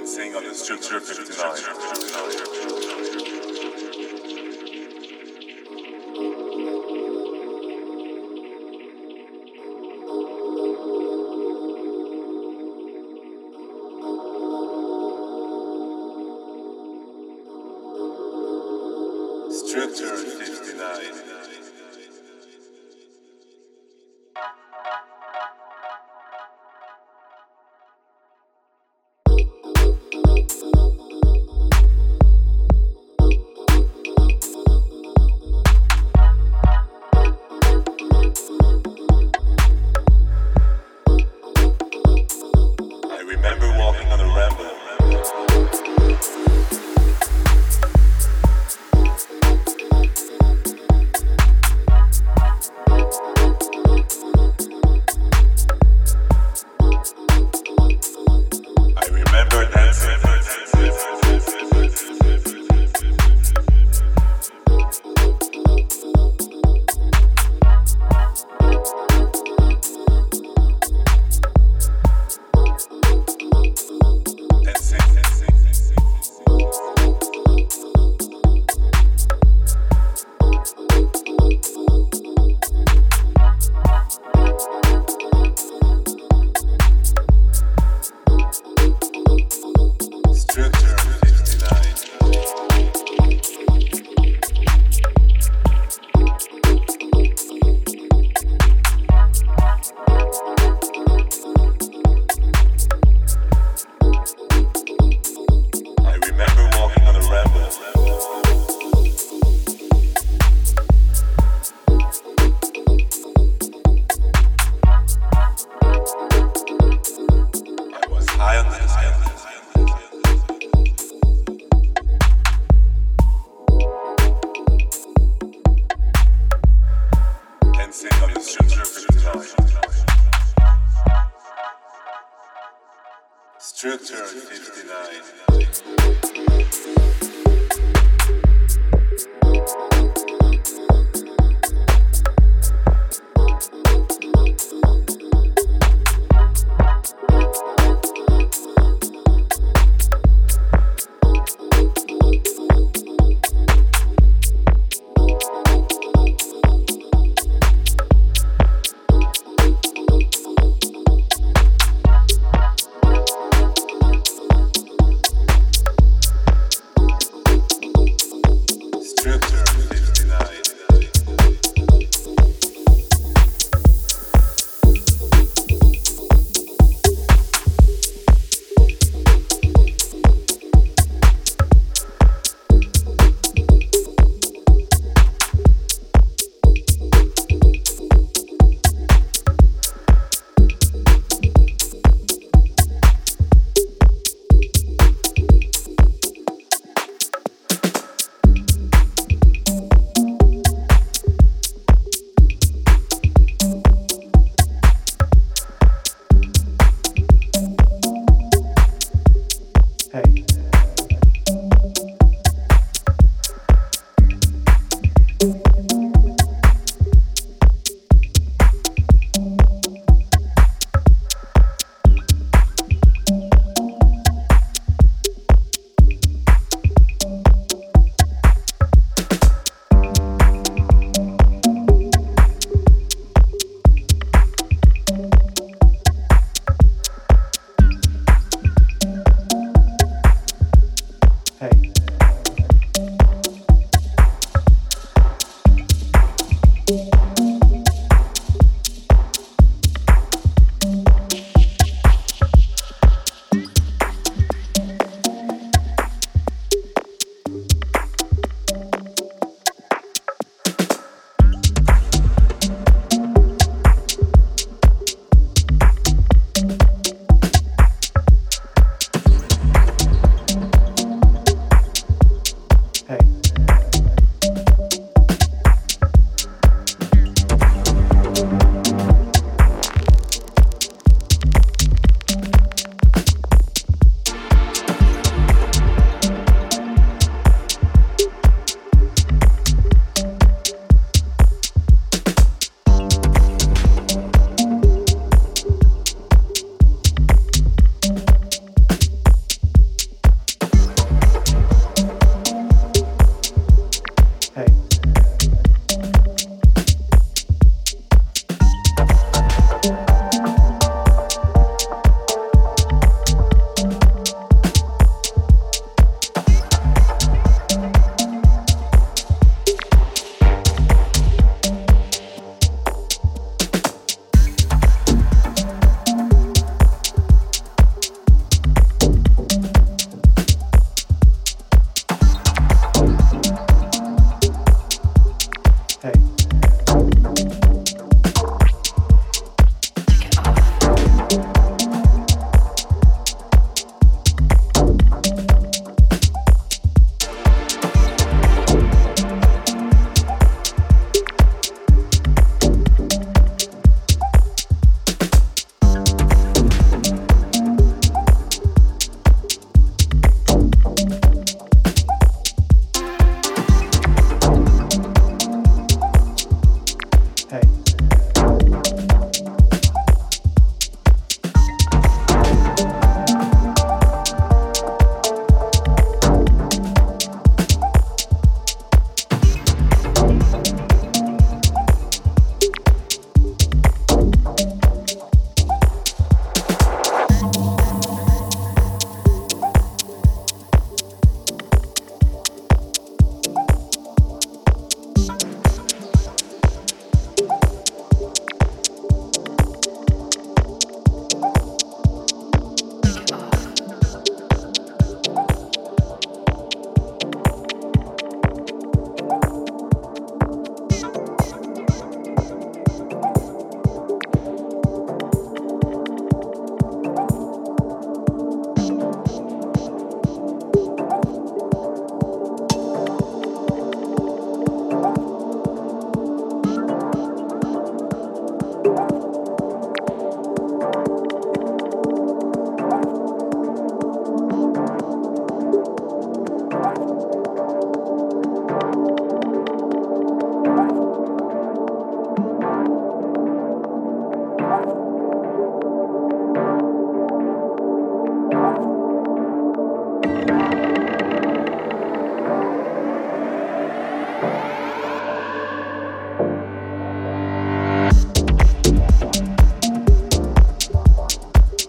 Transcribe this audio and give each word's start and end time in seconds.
and 0.00 0.08
sing 0.08 0.34
on 0.34 0.42
the 0.44 0.54
structure 0.54 0.98
59. 0.98 3.29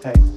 hashtag. 0.04 0.31